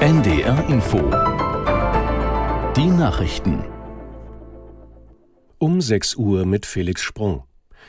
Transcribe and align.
NDR 0.00 0.68
Info 0.68 0.98
Die 2.76 2.86
Nachrichten 2.86 3.64
um 5.58 5.80
6 5.80 6.16
Uhr 6.16 6.44
mit 6.44 6.66
Felix 6.66 7.00
Sprung. 7.00 7.44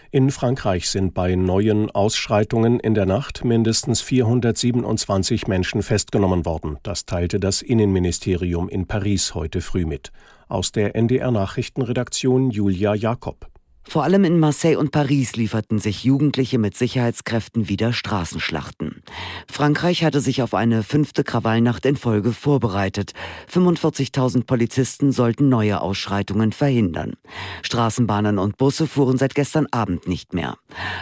In 0.10 0.32
Frankreich 0.32 0.90
sind 0.90 1.14
bei 1.14 1.36
neuen 1.36 1.92
Ausschreitungen 1.92 2.80
in 2.80 2.94
der 2.94 3.06
Nacht 3.06 3.44
mindestens 3.44 4.00
427 4.00 5.48
Menschen 5.48 5.84
festgenommen 5.84 6.46
worden. 6.46 6.78
Das 6.82 7.06
teilte 7.06 7.42
das 7.42 7.62
Innenministerium 7.62 8.70
in 8.70 8.88
Paris 8.88 9.36
heute 9.36 9.60
früh 9.60 9.86
mit. 9.86 10.14
Aus 10.48 10.72
der 10.72 10.96
NDR 10.96 11.32
Nachrichtenredaktion 11.32 12.52
Julia 12.52 12.96
Jakob. 12.96 13.50
Vor 13.90 14.04
allem 14.04 14.26
in 14.26 14.38
Marseille 14.38 14.76
und 14.76 14.92
Paris 14.92 15.38
lieferten 15.38 15.80
sich 15.80 16.04
Jugendliche 16.04 16.58
mit 16.58 16.76
Sicherheitskräften 16.76 17.70
wieder 17.70 17.94
Straßenschlachten. 17.94 19.02
Frankreich 19.50 20.04
hatte 20.04 20.20
sich 20.20 20.42
auf 20.42 20.54
eine 20.54 20.84
fünfte 20.84 21.24
Krawallnacht 21.24 21.86
in 21.86 21.96
Folge 21.96 22.34
vorbereitet. 22.34 23.14
45.000 23.52 24.46
Polizisten 24.46 25.14
sollten 25.14 25.48
neue 25.48 25.80
Ausschreitungen 25.80 26.52
verhindern. 26.52 27.14
Straßenbahnen 27.62 28.40
und 28.40 28.58
Busse 28.58 28.88
fuhren 28.88 29.18
seit 29.18 29.36
gestern 29.36 29.68
Abend 29.72 30.06
nicht 30.06 30.34
mehr. 30.34 30.58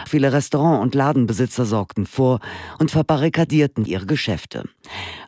Viele 0.06 0.32
Restaurant- 0.32 0.82
und 0.82 0.94
Ladenbesitzer 0.94 1.66
sorgten 1.66 2.06
vor 2.06 2.38
und 2.78 2.92
verbarrikadierten 2.92 3.84
ihre 3.84 4.06
Geschäfte. 4.06 4.62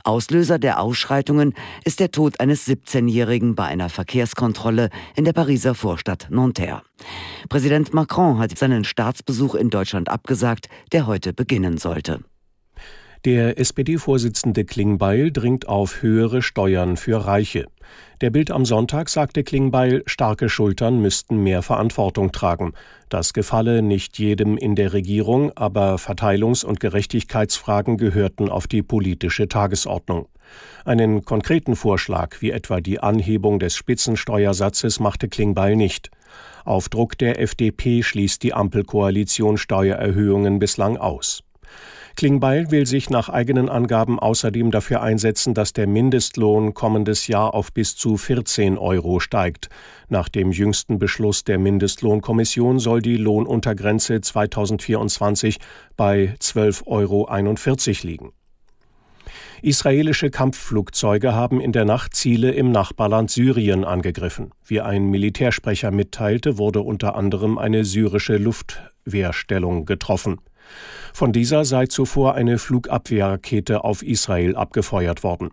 Auslöser 0.04 0.58
der 0.58 0.80
Ausschreitungen 0.80 1.54
ist 1.84 2.00
der 2.00 2.10
Tod 2.10 2.40
eines 2.40 2.66
17-Jährigen 2.66 3.54
bei 3.54 3.64
einer 3.64 3.88
Verkehrskontrolle 3.88 4.90
in 5.16 5.24
der 5.24 5.32
Pariser 5.32 5.74
Vorstadt 5.74 6.28
Nanterre. 6.30 6.82
Präsident 7.48 7.94
Macron 7.94 8.38
hat 8.38 8.56
seinen 8.56 8.84
Staatsbesuch 8.84 9.54
in 9.54 9.70
Deutschland 9.70 10.08
abgesagt, 10.08 10.68
der 10.92 11.06
heute 11.06 11.32
beginnen 11.32 11.78
sollte. 11.78 12.20
Der 13.24 13.58
SPD-Vorsitzende 13.58 14.64
Klingbeil 14.64 15.32
dringt 15.32 15.66
auf 15.66 16.02
höhere 16.02 16.40
Steuern 16.40 16.96
für 16.96 17.26
Reiche. 17.26 17.66
Der 18.20 18.30
Bild 18.30 18.52
am 18.52 18.64
Sonntag 18.64 19.08
sagte 19.08 19.42
Klingbeil, 19.42 20.04
starke 20.06 20.48
Schultern 20.48 21.00
müssten 21.02 21.42
mehr 21.42 21.62
Verantwortung 21.62 22.30
tragen. 22.30 22.74
Das 23.08 23.32
gefalle 23.32 23.82
nicht 23.82 24.20
jedem 24.20 24.56
in 24.56 24.76
der 24.76 24.92
Regierung, 24.92 25.50
aber 25.56 25.96
Verteilungs- 25.96 26.64
und 26.64 26.78
Gerechtigkeitsfragen 26.78 27.96
gehörten 27.96 28.48
auf 28.48 28.68
die 28.68 28.82
politische 28.82 29.48
Tagesordnung. 29.48 30.28
Einen 30.84 31.24
konkreten 31.24 31.74
Vorschlag, 31.74 32.40
wie 32.40 32.52
etwa 32.52 32.80
die 32.80 33.00
Anhebung 33.00 33.58
des 33.58 33.74
Spitzensteuersatzes, 33.74 35.00
machte 35.00 35.28
Klingbeil 35.28 35.74
nicht. 35.74 36.10
Auf 36.64 36.88
Druck 36.88 37.18
der 37.18 37.40
FDP 37.40 38.04
schließt 38.04 38.44
die 38.44 38.54
Ampelkoalition 38.54 39.58
Steuererhöhungen 39.58 40.60
bislang 40.60 40.96
aus. 40.96 41.42
Klingbeil 42.18 42.72
will 42.72 42.84
sich 42.84 43.10
nach 43.10 43.28
eigenen 43.28 43.68
Angaben 43.68 44.18
außerdem 44.18 44.72
dafür 44.72 45.02
einsetzen, 45.02 45.54
dass 45.54 45.72
der 45.72 45.86
Mindestlohn 45.86 46.74
kommendes 46.74 47.28
Jahr 47.28 47.54
auf 47.54 47.72
bis 47.72 47.94
zu 47.94 48.16
14 48.16 48.76
Euro 48.76 49.20
steigt. 49.20 49.68
Nach 50.08 50.28
dem 50.28 50.50
jüngsten 50.50 50.98
Beschluss 50.98 51.44
der 51.44 51.60
Mindestlohnkommission 51.60 52.80
soll 52.80 53.02
die 53.02 53.18
Lohnuntergrenze 53.18 54.20
2024 54.20 55.58
bei 55.96 56.34
12,41 56.40 56.86
Euro 56.88 58.08
liegen. 58.08 58.32
Israelische 59.62 60.30
Kampfflugzeuge 60.30 61.34
haben 61.34 61.60
in 61.60 61.70
der 61.70 61.84
Nacht 61.84 62.16
Ziele 62.16 62.50
im 62.50 62.72
Nachbarland 62.72 63.30
Syrien 63.30 63.84
angegriffen. 63.84 64.50
Wie 64.64 64.80
ein 64.80 65.04
Militärsprecher 65.04 65.92
mitteilte, 65.92 66.58
wurde 66.58 66.80
unter 66.80 67.14
anderem 67.14 67.58
eine 67.58 67.84
syrische 67.84 68.38
Luftwehrstellung 69.08 69.86
getroffen. 69.86 70.40
Von 71.14 71.32
dieser 71.32 71.64
sei 71.64 71.86
zuvor 71.86 72.34
eine 72.34 72.58
Flugabwehrrakete 72.58 73.84
auf 73.84 74.02
Israel 74.02 74.54
abgefeuert 74.54 75.24
worden. 75.24 75.50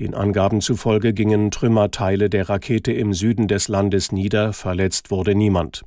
Den 0.00 0.14
Angaben 0.14 0.60
zufolge 0.60 1.14
gingen 1.14 1.50
Trümmerteile 1.50 2.28
der 2.28 2.48
Rakete 2.48 2.92
im 2.92 3.14
Süden 3.14 3.48
des 3.48 3.68
Landes 3.68 4.12
nieder, 4.12 4.52
verletzt 4.52 5.10
wurde 5.10 5.34
niemand. 5.34 5.84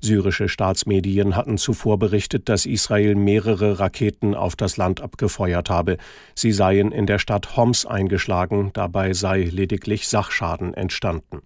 Syrische 0.00 0.48
Staatsmedien 0.48 1.36
hatten 1.36 1.58
zuvor 1.58 1.98
berichtet, 1.98 2.48
dass 2.48 2.66
Israel 2.66 3.14
mehrere 3.14 3.78
Raketen 3.78 4.34
auf 4.34 4.56
das 4.56 4.76
Land 4.76 5.00
abgefeuert 5.00 5.70
habe. 5.70 5.98
Sie 6.34 6.52
seien 6.52 6.92
in 6.92 7.06
der 7.06 7.18
Stadt 7.18 7.56
Homs 7.56 7.84
eingeschlagen, 7.84 8.70
dabei 8.72 9.12
sei 9.12 9.42
lediglich 9.42 10.08
Sachschaden 10.08 10.72
entstanden. 10.72 11.42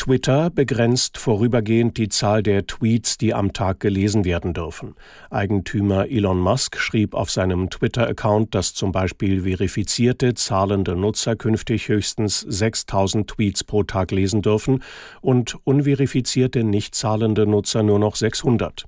Twitter 0.00 0.48
begrenzt 0.48 1.18
vorübergehend 1.18 1.98
die 1.98 2.08
Zahl 2.08 2.42
der 2.42 2.66
Tweets, 2.66 3.18
die 3.18 3.34
am 3.34 3.52
Tag 3.52 3.80
gelesen 3.80 4.24
werden 4.24 4.54
dürfen. 4.54 4.94
Eigentümer 5.28 6.08
Elon 6.08 6.40
Musk 6.40 6.78
schrieb 6.78 7.12
auf 7.12 7.30
seinem 7.30 7.68
Twitter-Account, 7.68 8.54
dass 8.54 8.72
zum 8.72 8.92
Beispiel 8.92 9.42
verifizierte, 9.42 10.32
zahlende 10.32 10.96
Nutzer 10.96 11.36
künftig 11.36 11.88
höchstens 11.88 12.40
6000 12.40 13.28
Tweets 13.28 13.62
pro 13.62 13.82
Tag 13.82 14.10
lesen 14.10 14.40
dürfen 14.40 14.82
und 15.20 15.58
unverifizierte, 15.64 16.64
nicht 16.64 16.94
zahlende 16.94 17.46
Nutzer 17.46 17.82
nur 17.82 17.98
noch 17.98 18.16
600. 18.16 18.86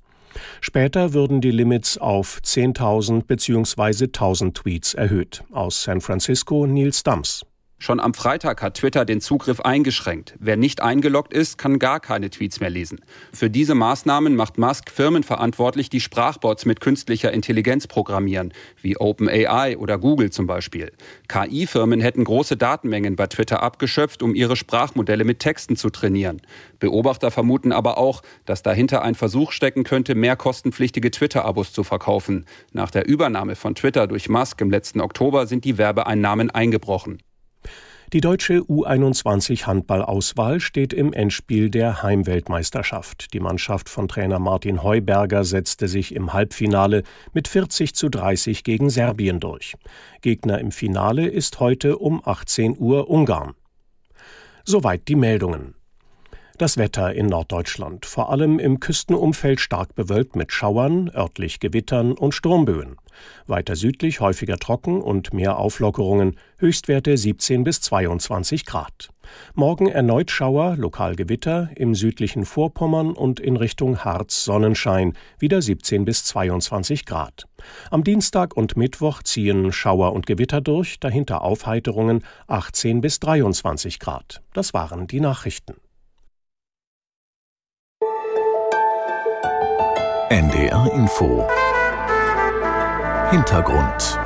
Später 0.62 1.12
würden 1.12 1.42
die 1.42 1.50
Limits 1.50 1.98
auf 1.98 2.40
10.000 2.42 3.26
bzw. 3.26 4.06
1.000 4.06 4.54
Tweets 4.54 4.94
erhöht. 4.94 5.44
Aus 5.52 5.82
San 5.82 6.00
Francisco 6.00 6.66
Nils 6.66 7.02
Dams. 7.02 7.44
Schon 7.82 7.98
am 7.98 8.14
Freitag 8.14 8.62
hat 8.62 8.74
Twitter 8.74 9.04
den 9.04 9.20
Zugriff 9.20 9.60
eingeschränkt. 9.60 10.36
Wer 10.38 10.56
nicht 10.56 10.80
eingeloggt 10.80 11.34
ist, 11.34 11.58
kann 11.58 11.80
gar 11.80 11.98
keine 11.98 12.30
Tweets 12.30 12.60
mehr 12.60 12.70
lesen. 12.70 13.00
Für 13.32 13.50
diese 13.50 13.74
Maßnahmen 13.74 14.36
macht 14.36 14.56
Musk 14.56 14.88
Firmen 14.88 15.24
verantwortlich, 15.24 15.90
die 15.90 15.98
Sprachbots 15.98 16.64
mit 16.64 16.78
künstlicher 16.78 17.32
Intelligenz 17.32 17.88
programmieren, 17.88 18.52
wie 18.80 18.98
OpenAI 18.98 19.78
oder 19.78 19.98
Google 19.98 20.30
zum 20.30 20.46
Beispiel. 20.46 20.92
KI-Firmen 21.26 22.00
hätten 22.00 22.22
große 22.22 22.56
Datenmengen 22.56 23.16
bei 23.16 23.26
Twitter 23.26 23.64
abgeschöpft, 23.64 24.22
um 24.22 24.36
ihre 24.36 24.54
Sprachmodelle 24.54 25.24
mit 25.24 25.40
Texten 25.40 25.74
zu 25.74 25.90
trainieren. 25.90 26.40
Beobachter 26.78 27.32
vermuten 27.32 27.72
aber 27.72 27.98
auch, 27.98 28.22
dass 28.44 28.62
dahinter 28.62 29.02
ein 29.02 29.16
Versuch 29.16 29.50
stecken 29.50 29.82
könnte, 29.82 30.14
mehr 30.14 30.36
kostenpflichtige 30.36 31.10
Twitter-Abos 31.10 31.72
zu 31.72 31.82
verkaufen. 31.82 32.46
Nach 32.70 32.92
der 32.92 33.08
Übernahme 33.08 33.56
von 33.56 33.74
Twitter 33.74 34.06
durch 34.06 34.28
Musk 34.28 34.60
im 34.60 34.70
letzten 34.70 35.00
Oktober 35.00 35.48
sind 35.48 35.64
die 35.64 35.78
Werbeeinnahmen 35.78 36.48
eingebrochen. 36.48 37.18
Die 38.12 38.20
deutsche 38.20 38.58
U21 38.58 39.64
Handballauswahl 39.64 40.60
steht 40.60 40.92
im 40.92 41.14
Endspiel 41.14 41.70
der 41.70 42.02
Heimweltmeisterschaft. 42.02 43.32
Die 43.32 43.40
Mannschaft 43.40 43.88
von 43.88 44.06
Trainer 44.06 44.38
Martin 44.38 44.82
Heuberger 44.82 45.44
setzte 45.44 45.88
sich 45.88 46.14
im 46.14 46.34
Halbfinale 46.34 47.04
mit 47.32 47.48
40 47.48 47.94
zu 47.94 48.10
30 48.10 48.64
gegen 48.64 48.90
Serbien 48.90 49.40
durch. 49.40 49.76
Gegner 50.20 50.58
im 50.58 50.72
Finale 50.72 51.26
ist 51.26 51.58
heute 51.58 51.96
um 51.96 52.20
18 52.22 52.76
Uhr 52.78 53.08
Ungarn. 53.08 53.54
Soweit 54.66 55.08
die 55.08 55.16
Meldungen. 55.16 55.74
Das 56.62 56.76
Wetter 56.76 57.12
in 57.12 57.26
Norddeutschland, 57.26 58.06
vor 58.06 58.30
allem 58.30 58.60
im 58.60 58.78
Küstenumfeld 58.78 59.58
stark 59.58 59.96
bewölkt 59.96 60.36
mit 60.36 60.52
Schauern, 60.52 61.10
örtlich 61.12 61.58
Gewittern 61.58 62.12
und 62.12 62.34
Sturmböen. 62.34 62.98
Weiter 63.48 63.74
südlich 63.74 64.20
häufiger 64.20 64.56
trocken 64.58 65.02
und 65.02 65.34
mehr 65.34 65.58
Auflockerungen, 65.58 66.36
Höchstwerte 66.58 67.16
17 67.16 67.64
bis 67.64 67.80
22 67.80 68.64
Grad. 68.64 69.10
Morgen 69.54 69.88
erneut 69.88 70.30
Schauer, 70.30 70.76
lokal 70.76 71.16
Gewitter, 71.16 71.68
im 71.74 71.96
südlichen 71.96 72.44
Vorpommern 72.44 73.10
und 73.10 73.40
in 73.40 73.56
Richtung 73.56 74.04
Harz 74.04 74.44
Sonnenschein, 74.44 75.14
wieder 75.40 75.60
17 75.60 76.04
bis 76.04 76.24
22 76.26 77.06
Grad. 77.06 77.48
Am 77.90 78.04
Dienstag 78.04 78.56
und 78.56 78.76
Mittwoch 78.76 79.24
ziehen 79.24 79.72
Schauer 79.72 80.12
und 80.12 80.26
Gewitter 80.26 80.60
durch, 80.60 81.00
dahinter 81.00 81.42
Aufheiterungen 81.42 82.22
18 82.46 83.00
bis 83.00 83.18
23 83.18 83.98
Grad. 83.98 84.42
Das 84.52 84.72
waren 84.72 85.08
die 85.08 85.18
Nachrichten. 85.18 85.74
NDR 90.32 90.90
Info 90.94 91.46
Hintergrund 93.30 94.18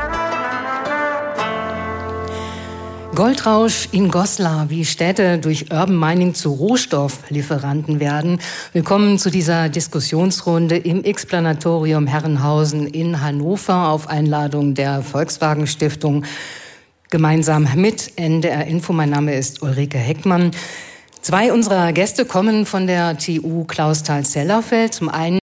Goldrausch 3.16 3.88
in 3.90 4.08
Goslar, 4.12 4.70
wie 4.70 4.84
Städte 4.84 5.38
durch 5.38 5.72
Urban 5.72 5.98
Mining 5.98 6.34
zu 6.34 6.52
Rohstofflieferanten 6.52 7.98
werden. 7.98 8.38
Willkommen 8.72 9.18
zu 9.18 9.32
dieser 9.32 9.68
Diskussionsrunde 9.68 10.76
im 10.76 11.02
Explanatorium 11.02 12.06
Herrenhausen 12.06 12.86
in 12.86 13.20
Hannover 13.20 13.88
auf 13.88 14.08
Einladung 14.08 14.74
der 14.74 15.02
Volkswagen 15.02 15.66
Stiftung. 15.66 16.24
Gemeinsam 17.10 17.66
mit 17.74 18.12
NDR 18.16 18.64
Info. 18.68 18.92
Mein 18.92 19.10
Name 19.10 19.34
ist 19.34 19.60
Ulrike 19.60 19.98
Heckmann. 19.98 20.52
Zwei 21.20 21.52
unserer 21.52 21.92
Gäste 21.92 22.26
kommen 22.26 22.64
von 22.64 22.86
der 22.86 23.18
TU 23.18 23.64
Klausthal-Zellerfeld. 23.64 24.94
Zum 24.94 25.08
einen 25.08 25.40